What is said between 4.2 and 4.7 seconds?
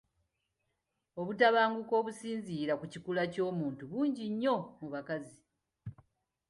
nnyo